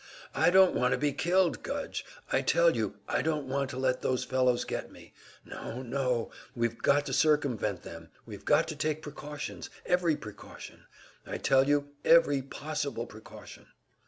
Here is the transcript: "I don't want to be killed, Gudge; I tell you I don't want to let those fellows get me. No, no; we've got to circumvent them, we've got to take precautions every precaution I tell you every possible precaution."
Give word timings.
"I 0.33 0.49
don't 0.49 0.73
want 0.73 0.93
to 0.93 0.97
be 0.97 1.13
killed, 1.13 1.61
Gudge; 1.61 2.03
I 2.31 2.41
tell 2.41 2.75
you 2.75 2.95
I 3.07 3.21
don't 3.21 3.47
want 3.47 3.69
to 3.69 3.77
let 3.77 4.01
those 4.01 4.23
fellows 4.23 4.65
get 4.65 4.91
me. 4.91 5.13
No, 5.45 5.83
no; 5.83 6.31
we've 6.55 6.79
got 6.81 7.05
to 7.05 7.13
circumvent 7.13 7.83
them, 7.83 8.09
we've 8.25 8.43
got 8.43 8.67
to 8.69 8.75
take 8.75 9.03
precautions 9.03 9.69
every 9.85 10.15
precaution 10.17 10.87
I 11.27 11.37
tell 11.37 11.67
you 11.69 11.89
every 12.03 12.41
possible 12.41 13.05
precaution." 13.05 13.67